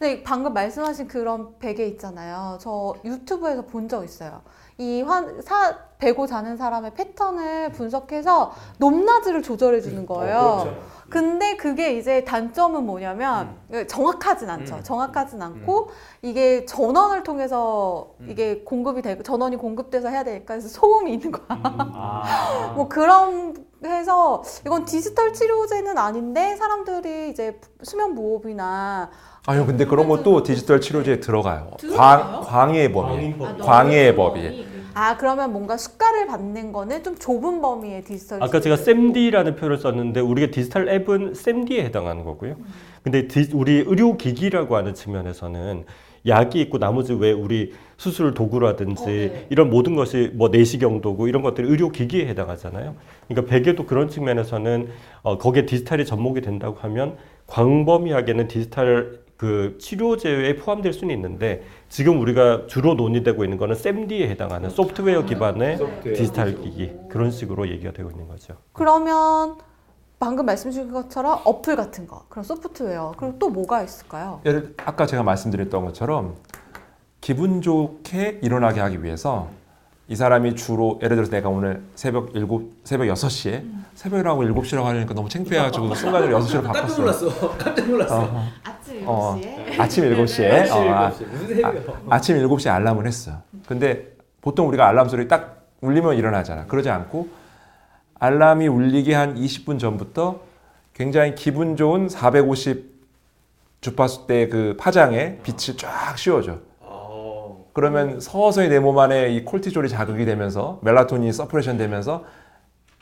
[0.00, 2.58] 네, 방금 말씀하신 그런 베개 있잖아요.
[2.60, 4.42] 저 유튜브에서 본 적 있어요.
[4.78, 10.76] 이 환, 사, 베고 자는 사람의 패턴을 분석해서 높낮이를 조절해 주는 거예요.
[11.12, 13.54] 근데 그게 이제 단점은 뭐냐면
[13.86, 14.76] 정확하진 않죠.
[14.76, 14.82] 음.
[14.82, 15.90] 정확하진 않고
[16.22, 21.44] 이게 전원을 통해서 이게 공급이 되고 전원이 공급돼서 해야 되니까 그래서 소음이 있는 거야.
[21.50, 22.72] 아.
[22.74, 29.10] 뭐 그런 해서 이건 디지털 치료제는 아닌데 사람들이 이제 수면 무호흡이나
[29.44, 31.72] 아유 근데 그런 것도 디지털 치료제에 들어가요.
[31.78, 31.98] 들어가요?
[31.98, 33.36] 광 광해의 범위.
[33.60, 34.71] 광해의 법이.
[34.94, 38.76] 아 그러면 뭔가 수가를 받는 거는 좀 좁은 범위의 디지털 아까 제가.
[38.76, 42.56] SAMD라는 표현을 썼는데 우리가 디지털 앱은 SAMD에 해당하는 거고요.
[43.02, 45.84] 근데 디- 우리 의료기기라고 하는 측면에서는
[46.26, 49.46] 약이 있고 나머지 왜 우리 수술 도구라든지 어, 네.
[49.50, 52.94] 이런 모든 것이 뭐 내시경 도구 이런 것들이 의료기기에 해당하잖아요.
[53.28, 54.88] 그러니까 베개도 그런 측면에서는
[55.22, 57.16] 어, 거기에 디지털이 접목이 된다고 하면
[57.48, 64.70] 광범위하게는 디지털 그 치료제에 포함될 수는 있는데 지금 우리가 주로 논의되고 있는 거는 SAMD에 해당하는
[64.70, 66.14] 소프트웨어 기반의 소프트웨어.
[66.14, 68.54] 디지털 기기 그런 식으로 얘기가 되고 있는 거죠.
[68.72, 69.56] 그러면
[70.20, 74.40] 방금 말씀 주신 것처럼 어플 같은 거 그런 소프트웨어 그리고 또 뭐가 있을까요?
[74.46, 76.36] 예를 아까 제가 말씀드렸던 것처럼
[77.20, 79.48] 기분 좋게 일어나게 하기 위해서
[80.06, 82.46] 이 사람이 주로 예를 들어서 내가 오늘 새벽 7
[82.84, 86.96] 새벽 6시에 새벽이라고 7시라고 하려니까 너무 창피해 가지고 순간적으로 6시로 깜짝 바꿨어.
[86.98, 87.56] 놀랐어.
[87.58, 88.30] 깜짝 놀랐어.
[89.06, 89.36] 아침 어,
[89.78, 91.82] 7시에 아침 7시에 어, 아, 무슨 새벽이야?
[92.10, 93.32] 아침 7시에 알람을 했어.
[93.66, 96.66] 근데 보통 우리가 알람 소리 딱 울리면 일어나잖아.
[96.66, 97.28] 그러지 않고
[98.18, 100.40] 알람이 울리기 한 20분 전부터
[100.94, 102.92] 굉장히 기분 좋은 450
[103.80, 106.58] 주파수대 그 파장에 빛이 쫙 씌워져.
[106.80, 107.66] 어.
[107.72, 112.24] 그러면 서서히 내 몸 안에 이 콜티졸이 자극이 되면서 멜라토닌이 서프레션 되면서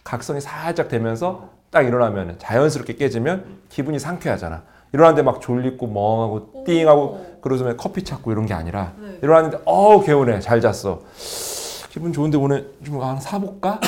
[0.04, 4.62] 각성이 살짝 되면서 딱 일어나면 자연스럽게 깨지면 기분이 상쾌하잖아.
[4.92, 9.18] 일어났는데 막 졸리고 멍하고 띵하고 그러면 커피 찾고 이런 게 아니라 네.
[9.22, 11.00] 일어났는데 어우 개운해 잘 잤어.
[11.90, 13.80] 기분 좋은데 오늘 좀 하나 사볼까?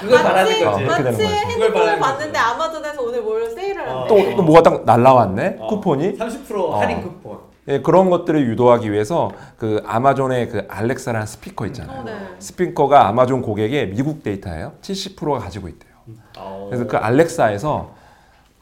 [0.00, 0.84] 그걸 마치, 거지.
[0.84, 1.22] 어, 마치.
[1.24, 4.00] 핸드폰을 봤는데 아마존에서 오늘 뭘 세일을 어.
[4.00, 7.50] 한대 또, 또 뭐가 딱 날라왔네 쿠폰이 30% 할인 쿠폰.
[7.68, 12.00] 예, 그런 것들을 유도하기 위해서 그 아마존의 그 알렉사라는 스피커 있잖아요.
[12.00, 12.12] 어, 네.
[12.38, 14.72] 스피커가 아마존 고객의 미국 데이터예요.
[14.80, 15.92] 70%가 가지고 있대요.
[16.38, 16.66] 어.
[16.70, 17.90] 그래서 그 알렉사에서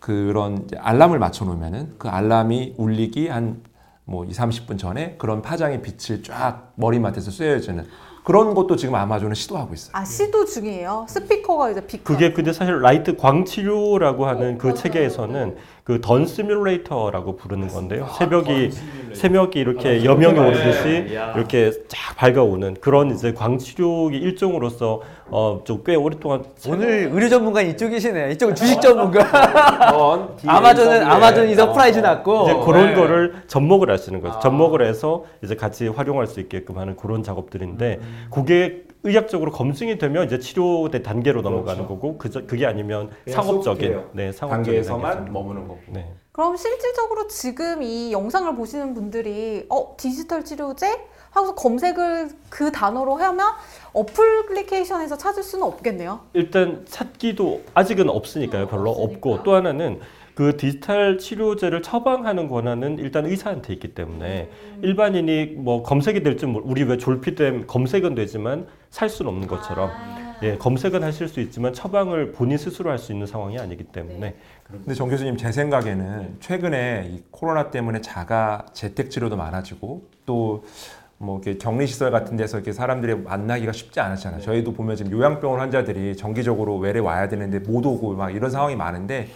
[0.01, 6.23] 그런 이제 알람을 맞춰 놓으면은 그 알람이 울리기 한뭐 2, 30분 전에 그런 파장의 빛을
[6.23, 7.85] 쫙 머리맡에서 쐬어주는
[8.25, 9.93] 그런 것도 지금 아마존은 시도하고 있어요.
[9.95, 11.07] 아 시도 중이에요.
[11.09, 12.05] 스피커가 이제 빛.
[12.05, 15.57] 그게 근데 사실 light 광치료라고 하는 그 체계에서는
[15.89, 18.07] 그 dawn simulator라고 부르는 건데요.
[18.19, 18.71] 새벽이
[19.15, 26.45] 새벽이 이렇게 여명이 오르듯이 이렇게 쫙 밝아오는 그런 이제 광치료의 일종으로서 어 좀 꽤 오랫동안
[26.69, 28.33] 오늘 의료 전문가 이쪽이시네.
[28.33, 29.25] 이쪽은 주식 전문가.
[29.97, 32.43] 어, 아마존은 아마존 이 surprise 났고.
[32.45, 32.95] 이제 그런 네.
[32.95, 34.39] 거를 접목을 하시는 거죠.
[34.41, 40.39] 접목을 해서 이제 같이 활용할 수 있게끔 하는 그런 작업들인데 그게 의학적으로 검증이 되면 이제
[40.39, 45.33] 치료대 단계로 넘어가는 거고 그 그게 아니면 상업적인 네 상업적인 단계에서만 단계죠.
[45.33, 45.81] 머무는 거고.
[45.89, 46.15] 네.
[46.33, 53.49] 그럼 실질적으로 지금 이 영상을 보시는 분들이 어 디지털 치료제 하고서 검색을 그 단어로 하면
[53.93, 56.21] 어플리케이션에서 찾을 수는 없겠네요.
[56.35, 58.69] 일단 찾기도 아직은 없으니까요.
[58.69, 60.01] 별로 없고 또 하나는
[60.39, 64.49] 그 디지털 치료제를 처방하는 권한은 일단 의사한테 있기 때문에
[64.83, 69.91] 일반인이 뭐 검색이 될지 모르- 우리 왜 졸피뎀 검색은 되지만 살 수는 없는 것처럼.
[70.45, 74.37] 예 검색은 하실 수 있지만 처방을 본인 스스로 할 수 있는 상황이 아니기 때문에.
[74.71, 80.63] 근데 정 교수님 제 생각에는 최근에 이 코로나 때문에 자가 재택 치료도 많아지고 또
[81.21, 84.41] 뭐 이렇게 격리 시설 같은 데서 이렇게 사람들이 만나기가 쉽지 않았잖아요.
[84.41, 89.27] 저희도 보면 지금 요양병원 환자들이 정기적으로 외래 와야 되는데 못 오고 막 이런 상황이 많은데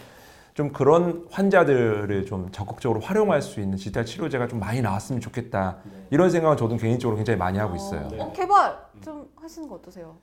[0.54, 5.78] 좀 그런 환자들을 좀 적극적으로 활용할 수 있는 디지털 치료제가 좀 많이 나왔으면 좋겠다.
[6.10, 8.08] 이런 생각은 저도 개인적으로 굉장히 많이 하고 있어요.
[8.18, 10.16] 어, 개발 좀 하시는 거 어떠세요?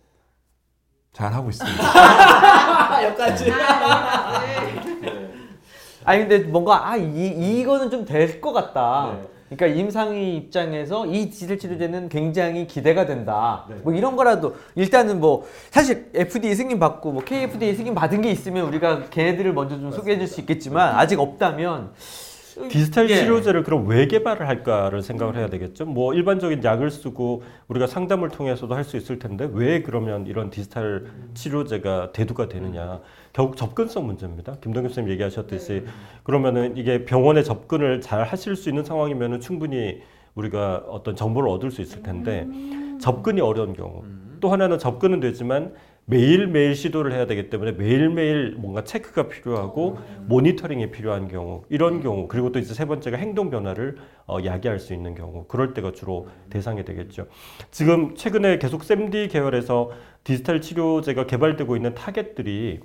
[1.14, 1.82] 잘 하고 있습니다.
[1.84, 3.52] 아, 여기까지.
[6.06, 9.16] 아니 근데 뭔가 아 이, 이거는 좀 될 것 같다.
[9.20, 9.28] 네.
[9.50, 13.66] 그러니까 임상의 입장에서 이 디지털 치료제는 굉장히 기대가 된다.
[13.68, 13.76] 네.
[13.84, 18.68] 뭐 이런 거라도 일단은 뭐 사실 FDA 승인 받고 뭐 KFDA 승인 받은 게 있으면
[18.68, 21.92] 우리가 걔네들을 먼저 좀 소개해 줄 수 있겠지만 아직 없다면
[22.68, 23.16] 디지털 예.
[23.16, 25.86] 치료제를 그럼 왜 개발을 할까를 생각을 해야 되겠죠.
[25.86, 31.06] 뭐 일반적인 약을 쓰고 우리가 상담을 통해서도 할 수 있을 텐데 왜 그러면 이런 디지털
[31.36, 33.00] 치료제가 대두가 되느냐.
[33.34, 34.56] 결국 접근성 문제입니다.
[34.62, 35.84] 김동엽 선생님 얘기하셨듯이
[36.24, 40.02] 그러면은 이게 병원에 접근을 잘 하실 수 있는 상황이면은 충분히
[40.34, 42.48] 우리가 어떤 정보를 얻을 수 있을 텐데
[43.00, 44.04] 접근이 어려운 경우
[44.40, 45.74] 또 하나는 접근은 되지만
[46.10, 52.52] 매일매일 시도를 해야 되기 때문에 매일매일 뭔가 체크가 필요하고 모니터링이 필요한 경우 이런 경우 그리고
[52.52, 56.84] 또 이제 세 번째가 행동 변화를 어, 야기할 수 있는 경우 그럴 때가 주로 대상이
[56.84, 57.28] 되겠죠.
[57.70, 59.92] 지금 최근에 계속 샘디 계열에서
[60.24, 62.80] 디지털 치료제가 개발되고 있는 타겟들이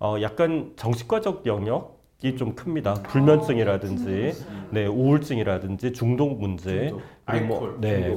[0.00, 2.94] 어, 약간 정신과적 영역 이 좀 큽니다.
[3.02, 4.32] 불면증이라든지
[4.70, 6.92] 네 우울증이라든지 중독 문제
[7.26, 8.16] 그리고 뭐, 네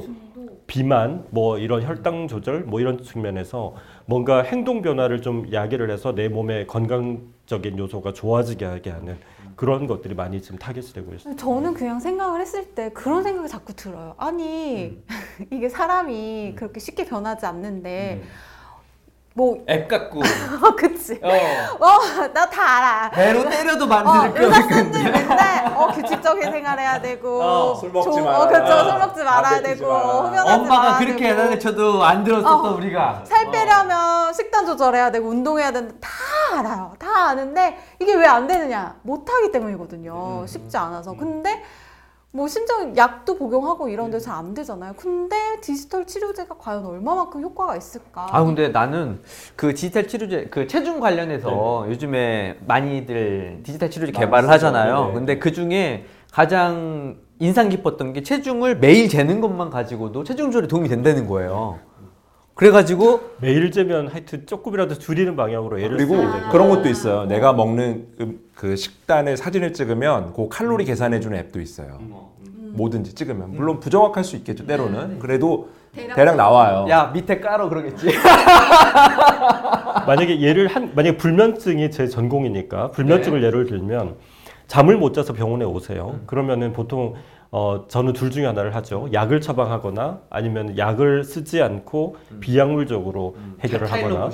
[0.66, 3.74] 비만 뭐 이런 혈당 조절 뭐 이런 측면에서
[4.04, 9.16] 뭔가 행동 변화를 좀 야기를 해서 내 몸의 건강적인 요소가 좋아지게 하게 하는
[9.54, 11.40] 그런 것들이 많이 지금 타겟이 되고 있습니다.
[11.42, 14.14] 저는 그냥 생각을 했을 때 그런 생각이 자꾸 들어요.
[14.18, 15.02] 아니
[15.50, 18.22] 이게 사람이 그렇게 쉽게 변하지 않는데
[19.36, 20.20] 뭐앱 갖고.
[20.78, 21.20] 그치.
[21.22, 21.28] 어.
[21.28, 21.98] 어,
[22.32, 23.10] 나 다 알아.
[23.10, 28.42] 배로 때려도 어, 만들 의사선들 맨날 어, 규칙적인 생활해야 되고 어, 술 먹지 조- 말아라.
[28.44, 28.90] 어, 그렇죠.
[28.90, 29.84] 술 먹지 말아야 되고.
[29.84, 31.28] 흡연하지 엄마가 그렇게.
[31.28, 32.76] 해달래 쳐도 안 들었었던 어.
[32.76, 36.08] 우리가 살 빼려면 식단 조절해야 되고 운동해야 되는데 다
[36.58, 36.94] 알아요.
[36.98, 38.96] 다 아는데 이게 왜 안 되느냐?
[39.02, 40.40] 못하기 때문이거든요.
[40.42, 40.46] 음.
[40.46, 41.12] 쉽지 않아서.
[41.12, 41.62] 근데
[42.36, 44.92] 뭐 심지어 약도 복용하고 이런데 잘 안 되잖아요.
[44.98, 48.26] 근데 디지털 치료제가 과연 얼마만큼 효과가 있을까?
[48.30, 49.18] 아 근데 나는
[49.56, 54.52] 그 디지털 치료제 그 체중 관련해서 요즘에 많이들 디지털 치료제 많이 개발을 쓰죠.
[54.52, 55.06] 하잖아요.
[55.06, 55.12] 네.
[55.14, 60.88] 근데 그 중에 가장 인상 깊었던 게 체중을 매일 재는 것만 가지고도 체중 조절에 도움이
[60.90, 61.78] 된다는 거예요.
[62.56, 66.16] 그래가지고 매일 재면 하여튼 조금이라도 줄이는 방향으로 애를 그리고
[66.50, 67.26] 그런 것도 있어요.
[67.26, 71.98] 내가 먹는 그, 그 식단의 사진을 찍으면 그 칼로리 계산해주는 앱도 있어요.
[72.72, 75.68] 뭐든지 찍으면 물론 부정확할 수 있겠죠 때로는 그래도
[76.14, 76.86] 대략 나와요.
[76.88, 78.08] 야 밑에 깔어 그러겠지.
[80.06, 84.16] 만약에 예를 한 만약에 불면증이 제 전공이니까 불면증을 예를 들면
[84.66, 86.20] 잠을 못 자서 병원에 오세요.
[86.26, 87.14] 그러면은 보통
[87.52, 89.08] 어 저는 둘 중에 하나를 하죠.
[89.12, 94.24] 약을 처방하거나 아니면 약을 쓰지 않고 비약물적으로 해결을 하거나.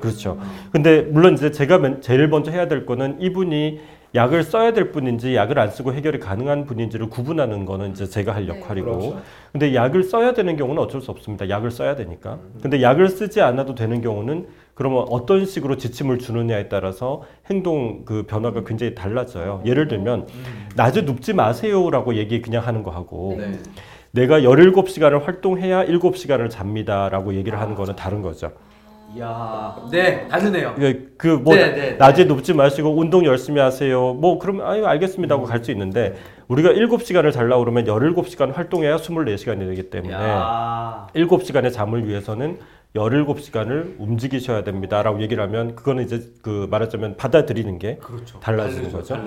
[0.00, 0.38] 그렇죠.
[0.72, 3.80] 근데 물론 이제 제가 맨- 제일 먼저 해야 될 거는 이분이
[4.14, 8.46] 약을 써야 될 분인지 약을 안 쓰고 해결이 가능한 분인지를 구분하는 거는 이제 제가 할
[8.46, 9.16] 역할이고
[9.52, 11.48] 근데 약을 써야 되는 경우는 어쩔 수 없습니다.
[11.48, 12.38] 약을 써야 되니까.
[12.60, 18.64] 근데 약을 쓰지 않아도 되는 경우는 그러면 어떤 식으로 지침을 주느냐에 따라서 행동 그 변화가
[18.64, 19.62] 굉장히 달라져요.
[19.64, 20.26] 예를 들면
[20.76, 23.58] 낮에 눕지 마세요라고 얘기 그냥 하는 거 하고 네.
[24.12, 28.52] 내가 17시간을 활동해야 7시간을 잡니다라고 얘기를 하는 거는 다른 거죠.
[29.14, 30.74] 이야, 네, 다르네요.
[31.18, 34.14] 그뭐 네, 네, 낮에 눕지 마시고 운동 열심히 하세요.
[34.14, 36.14] 뭐 그러면 아유 알겠습니다 하고 갈 수 있는데
[36.48, 41.06] 우리가 7시간을 자려고 그러면 17시간 활동해야 24시간이 되기 때문에 야.
[41.14, 42.58] 7시간의 잠을 위해서는
[42.96, 48.40] 17시간을 움직이셔야 됩니다라고 얘기를 하면 그거는 이제 그 말하자면 받아들이는 게 그렇죠.
[48.40, 49.18] 달라지는 거죠.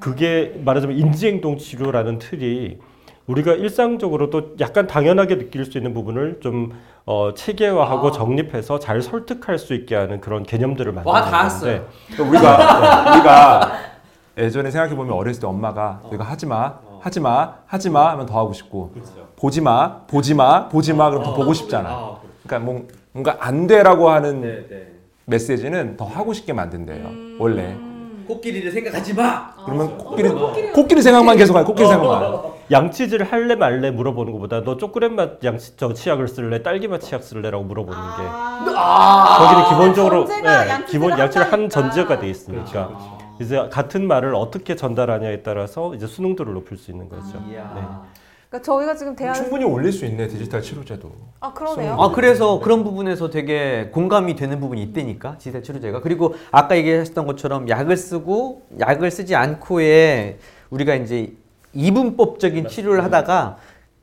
[0.00, 2.78] 그게 말하자면 인지행동 치료라는 틀이
[3.26, 6.72] 우리가 일상적으로도 약간 당연하게 느낄 수 있는 부분을 좀
[7.04, 8.12] 어, 체계화하고 아.
[8.12, 11.84] 정립해서 잘 설득할 수 있게 하는 그런 개념들을 와, 만드는 다 건데
[12.16, 12.28] 왔어요.
[12.30, 13.72] 우리가 우리가
[14.38, 18.38] 예전에 생각해 보면 어렸을 때 엄마가 내가 하지 마, 하지 마, 하지 마 하면 더
[18.38, 18.92] 하고 싶고
[19.36, 22.18] 보지 마, 보지 마, 보지 마 그럼 더 보고 싶잖아.
[22.44, 24.92] 그러니까 뭔- 뭔가 안 돼라고 하는 네.
[25.24, 27.38] 메시지는 더 하고 싶게 만든대요.
[27.38, 27.76] 원래.
[28.26, 29.54] 코끼리를 생각하지 마.
[29.64, 30.28] 그러면 코끼리
[30.72, 31.62] 코끼리 생각만 계속 해.
[31.64, 32.56] 코끼리 생각만.
[32.70, 37.22] 양치질을 할래 말래 물어보는 것보다 너 초콜릿 맛 양치 저 치약을 쓸래 딸기 맛 치약
[37.22, 40.26] 쓸래라고 물어보는 게 거기는 기본적으로 아.
[40.26, 41.68] 전제가 네, 양치질을 기본 양치를 한 한다니까.
[41.80, 47.40] 전제가 돼 있으니까 이제 같은 말을 어떻게 전달하냐에 따라서 이제 수능도를 높일 수 있는 거죠.
[47.50, 48.02] 이야.
[48.46, 48.50] 네.
[48.50, 51.10] 그러니까 저희가 지금 대한 충분히 올릴 수 있네 디지털 치료제도.
[51.40, 51.96] 아 그러네요.
[51.98, 57.68] 아 그래서 그런 부분에서 되게 공감이 되는 부분이 있다니까 디지털 치료제가 그리고 아까 얘기하셨던 것처럼
[57.68, 60.38] 약을 쓰고 약을 쓰지 않고의
[60.70, 61.32] 우리가 이제
[61.72, 63.58] 이분법적인 치료를 하다가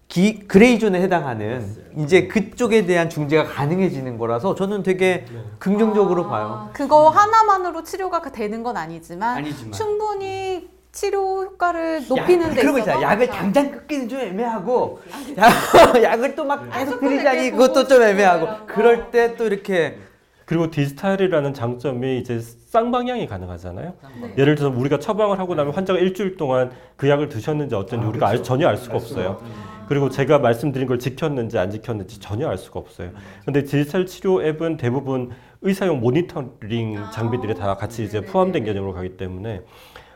[0.09, 1.65] 기, 그레이존에 해당하는
[1.97, 5.25] 이제 그쪽에 대한 중재가 가능해지는 거라서 저는 되게
[5.57, 6.69] 긍정적으로 봐요.
[6.73, 9.71] 그거 하나만으로 치료가 되는 건 아니지만, 아니지만.
[9.71, 10.69] 충분히
[11.03, 13.11] 치료 효과를 높이는 데 그런 거 있어서 있잖아.
[13.13, 15.01] 약을 당장 끊기는 좀 애매하고
[15.37, 15.51] 약,
[16.03, 18.67] 약을 또 막 계속 들이자니 그것도 좀 애매하고.
[18.67, 19.97] 그럴 때 또 이렇게.
[20.45, 23.93] 그리고 디지털이라는 장점이 이제 쌍방향이 가능하잖아요.
[24.37, 28.43] 예를 들어서 우리가 처방을 하고 나면 환자가 일주일 동안 그 약을 드셨는지 어쩐지 우리가 알-
[28.43, 29.41] 전혀 알 수가 없어요.
[29.87, 33.09] 그리고 제가 말씀드린 걸 지켰는지 안 지켰는지 전혀 알 수가 없어요.
[33.45, 39.61] 근데 디지털 치료 앱은 대부분 의사용 모니터링 장비들이 다 같이 이제 포함된 개념으로 가기 때문에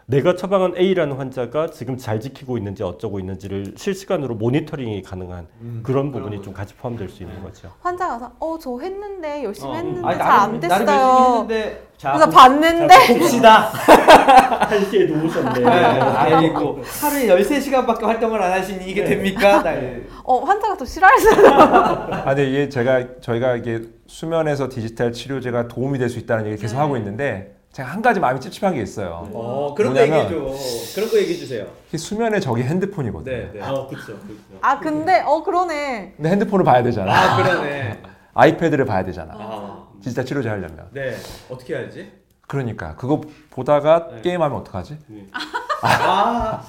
[0.09, 5.47] 내가 처방한 A라는 환자가 지금 잘 지키고 있는지 어쩌고 있는지를 실시간으로 모니터링이 가능한
[5.83, 7.73] 그런 부분이 좀 같이 포함될 수 있는 거죠.
[7.81, 11.33] 환자가 와서 어 저 했는데 열심히 했는데 아니, 잘안 나름- 나름 열심히 됐어요.
[11.41, 13.59] 했는데 자, 그래서 봅- 봤는데 자, 봅시다.
[14.69, 15.59] 한 시에 누우셨네.
[15.59, 19.61] 네, 아이고 하루에 13시간밖에 활동을 안 하시니 이게 됩니까?
[19.61, 20.03] 나 이래.
[20.23, 21.47] 어 환자가 더 싫어했어요.
[21.53, 26.77] 아, 근데 이게 제가 저희가 이게 수면에서 디지털 치료제가 도움이 될 수 있다는 얘기를 계속
[26.77, 29.29] 하고 있는데 제가 한 가지 마음이 찝찝한 게 있어요.
[29.31, 30.95] 어 그런 거 뭐냐면- 얘기해 줘.
[30.95, 31.67] 그런 거 얘기해 주세요.
[31.93, 33.31] 이 수면의 적이 핸드폰이거든요.
[33.31, 33.61] 네, 네.
[33.61, 34.17] 아, 그렇죠.
[34.61, 36.13] 아 근데 어 그러네.
[36.15, 37.13] 근데 핸드폰을 봐야 되잖아.
[37.13, 38.01] 아 그러네.
[38.33, 39.31] 아이패드를 봐야 되잖아.
[39.35, 40.87] 아, 디지털 치료제 하려면.
[40.91, 41.15] 네.
[41.51, 42.11] 어떻게 해야지?
[42.47, 44.21] 그러니까 그거 보다가 네.
[44.21, 44.97] 게임하면 어떡하지?
[45.83, 46.63] 아,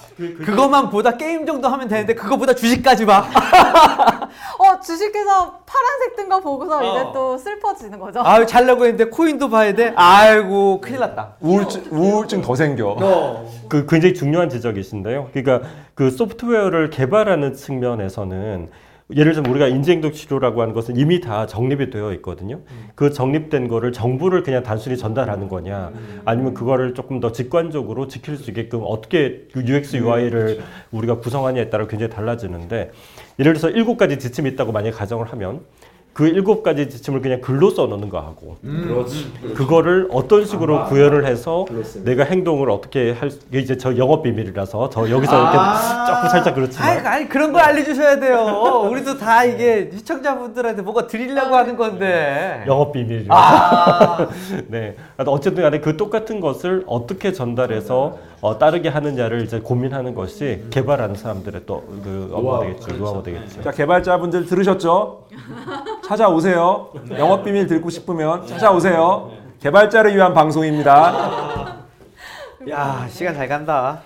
[0.44, 3.24] 그것만 보다 게임 정도 하면 되는데 그거보다 주식까지 봐.
[4.58, 7.12] 어 주식회사 파란색 뜬 거 보고서 이제 어.
[7.12, 8.20] 또 슬퍼지는 거죠.
[8.22, 9.94] 아유 잘려고 했는데 코인도 봐야 돼.
[9.96, 11.36] 아이고 큰일 났다.
[11.40, 12.96] 우울증 우울증 더 생겨.
[12.98, 13.44] 너.
[13.70, 15.30] 그 굉장히 중요한 지적이신데요.
[15.32, 18.70] 그러니까 그 소프트웨어를 개발하는 측면에서는
[19.16, 22.60] 예를 들면 우리가 인지행동 치료라고 하는 것은 이미 다 정립이 되어 있거든요.
[22.94, 25.92] 그 정립된 거를 정보를 그냥 단순히 전달하는 거냐,
[26.26, 31.86] 아니면 그거를 조금 더 직관적으로 지킬 수 있게끔 어떻게 그 UX UI를 우리가 구성하냐에 따라
[31.86, 32.90] 굉장히 달라지는데
[33.38, 35.60] 예를 들어서 일곱 가지 지침이 있다고 만약 에 가정을 하면
[36.18, 39.32] 그 일곱 가지 지침을 그냥 글로 써놓는 거 하고 그렇지.
[39.54, 42.10] 그거를 어떤 식으로 구현을 해서 그렇습니다.
[42.10, 45.58] 내가 행동을 어떻게 할 수, 이게 이제 저 영업 비밀이라서 저 여기서 이렇게
[46.08, 48.88] 조금 살짝 그렇지만 아니 그런 걸 알려주셔야 돼요.
[48.90, 52.64] 우리도 다 이게 시청자분들한테 뭐가 드리려고 하는 건데.
[52.66, 54.26] 영업 비밀이라서 아,
[54.66, 61.16] 네 어쨌든 간에 그 똑같은 것을 어떻게 전달해서 어, 따르게 하느냐를 이제 고민하는 것이 개발하는
[61.16, 65.26] 사람들의 또 그 업무가 되겠죠 노하우가 되겠죠 자 개발자분들 들으셨죠?
[66.06, 66.90] 찾아오세요.
[67.18, 69.30] 영업 비밀 듣고 싶으면 찾아오세요.
[69.60, 71.76] 개발자를 위한 방송입니다.
[72.70, 74.02] 야 시간 잘 간다.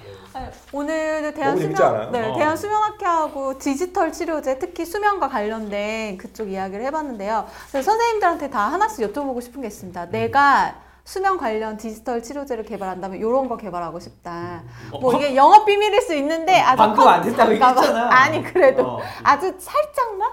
[0.73, 2.11] 오늘 대한 수면?
[2.13, 2.37] 네, 어.
[2.37, 7.47] 대한 수면학회하고 디지털 치료제 특히 수면과 관련된 그쪽 이야기를 해봤는데요.
[7.71, 10.07] 선생님들한테 다 하나씩 여쭤보고 싶은 게 있습니다.
[10.07, 14.63] 내가 수면 관련 디지털 치료제를 개발한다면 이런 거 개발하고 싶다.
[15.01, 17.75] 뭐 이게 영업 비밀일 수 있는데 아주 방금 안 된다고 잠깐만.
[17.83, 18.15] 얘기했잖아.
[18.15, 19.01] 아니 그래도 어.
[19.25, 20.31] 아주 살짝만.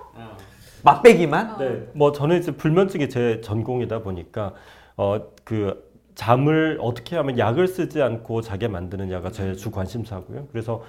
[0.84, 1.58] 맛배기만.
[1.58, 1.88] 네.
[1.94, 4.54] 뭐 저는 이제 불면증이 제 전공이다 보니까
[4.96, 10.48] 어그 잠을 어떻게 하면 약을 쓰지 않고 자게 만드느냐가 제 주 관심사고요.
[10.52, 10.84] 그래서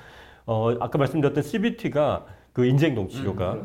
[0.46, 3.56] 어 아까 말씀드렸던 CBT가 그 인지행동 치료가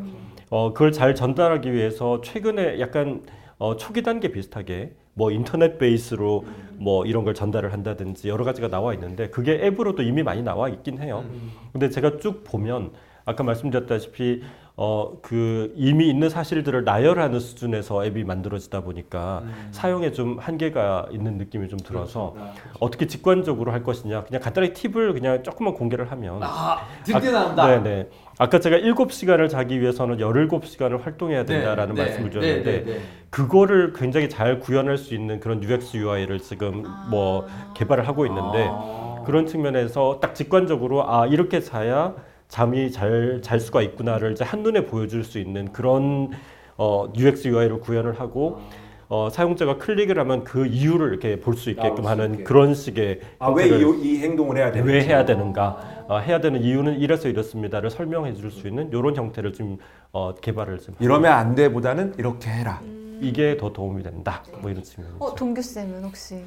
[0.49, 3.23] 어 그걸 잘 전달하기 위해서 최근에 약간
[3.57, 6.45] 어 초기 단계 비슷하게 뭐 인터넷 베이스로
[6.77, 11.01] 뭐 이런 걸 전달을 한다든지 여러 가지가 나와 있는데 그게 앱으로도 이미 많이 나와 있긴
[11.01, 11.23] 해요.
[11.71, 12.91] 근데 제가 쭉 보면
[13.25, 14.43] 아까 말씀드렸다시피
[14.77, 21.69] 어 그 이미 있는 사실들을 나열하는 수준에서 앱이 만들어지다 보니까 사용에 좀 한계가 있는 느낌이
[21.69, 22.35] 좀 들어서
[22.81, 27.65] 어떻게 직관적으로 할 것이냐 그냥 간단하게 팁을 그냥 조금만 공개를 하면 아 드디어 나온다.
[27.67, 28.09] 네네.
[28.37, 32.99] 아까 제가 7시간을 자기 위해서는 17시간을 활동해야 된다라는 네, 말씀을 네, 드렸는데 네, 네, 네.
[33.29, 39.23] 그거를 굉장히 잘 구현할 수 있는 그런 UX UI를 지금 뭐 개발을 하고 있는데 아.
[39.25, 42.13] 그런 측면에서 딱 직관적으로 아 이렇게 자야
[42.49, 46.29] 잠이 잘 잘 수가 있구나를 이제 한눈에 보여줄 수 있는 그런
[46.77, 48.59] 어, UX UI를 구현을 하고
[49.07, 52.43] 어, 사용자가 클릭을 하면 그 이유를 이렇게 볼 수 있게끔 아, 하는 있게.
[52.43, 56.99] 그런 식의 아왜 이, 이 행동을 해야 되는지 왜 해야 되는가 어, 해야 되는 이유는
[56.99, 59.77] 이래서 이렇습니다를 설명해 줄 수 있는 이런 형태를 좀
[60.11, 62.81] 어, 개발을 좀 이러면 안 돼보다는 이렇게 해라.
[63.21, 65.23] 이게 더 도움이 된다 뭐 이런 측면이죠.
[65.23, 66.43] 어, 동규 쌤은 혹시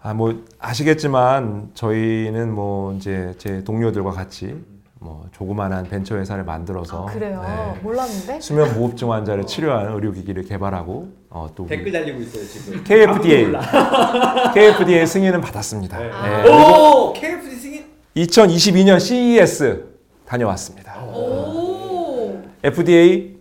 [0.00, 4.54] 아 뭐 아시겠지만 저희는 뭐 이제 제 동료들과 같이
[4.98, 7.42] 뭐 조그만한 벤처 회사를 만들어서 아, 그래요?
[7.42, 7.80] 네.
[7.82, 8.40] 몰랐는데?
[8.40, 12.84] 수면 무호흡증 환자를 치료하는 의료기기를 개발하고 어, 또 댓글 달리고 있어요 지금.
[12.84, 13.52] KFDA
[14.54, 15.98] KFDA 승인은 받았습니다.
[15.98, 16.10] 네.
[16.10, 17.71] 네, 오 KFC 승인.
[18.16, 19.86] 2022년 CES
[20.26, 21.02] 다녀왔습니다.
[21.04, 22.42] 오.
[22.62, 23.36] FDA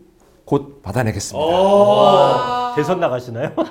[0.46, 1.46] 곧 받아내겠습니다.
[1.46, 2.74] 오.
[2.76, 3.54] 대선 나가시나요?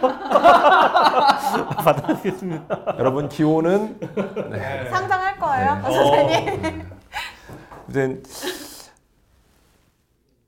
[1.85, 2.97] 받아뵙겠습니다.
[2.99, 3.99] 여러분 기호는
[4.51, 4.89] 네.
[4.91, 5.81] 상장할 거예요, 네.
[5.81, 6.91] 어, 선생님?
[7.89, 8.23] 이제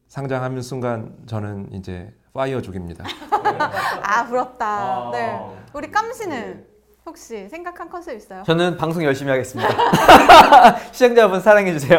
[0.09, 3.05] 상장하는 순간 저는 이제 파이어족입니다.
[4.03, 4.67] 아 부럽다.
[4.67, 5.11] 아.
[5.13, 5.41] 네.
[5.73, 6.67] 우리 깜 씨는
[7.05, 8.45] 혹시 생각한 컨셉 있어요?
[8.45, 9.69] 저는 방송 열심히 하겠습니다.
[10.93, 11.99] 시청자분 사랑해 주세요.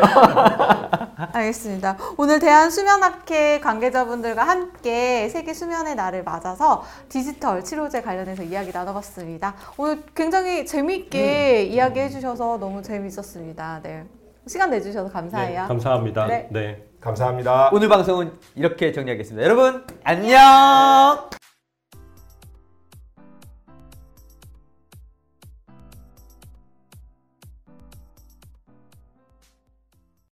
[1.33, 1.97] 알겠습니다.
[2.17, 9.55] 오늘 대한수면학회 관계자분들과 함께 세계 수면의 날을 맞아서 디지털 치료제 관련해서 이야기 나눠봤습니다.
[9.77, 13.81] 오늘 굉장히 재미있게 이야기해 주셔서 너무 재미있었습니다.
[13.83, 14.05] 네.
[14.47, 15.65] 시간 내주셔서 감사해요.
[15.67, 16.27] 감사합니다.
[16.27, 16.47] 네.
[16.49, 16.83] 네.
[17.01, 17.71] 감사합니다.
[17.73, 19.43] 오늘 방송은 이렇게 정리하겠습니다.
[19.43, 21.29] 여러분 안녕.